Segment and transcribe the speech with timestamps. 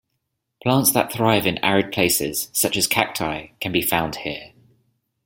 [0.63, 4.51] Plants that thrive in arid places, such as cacti, can be found here.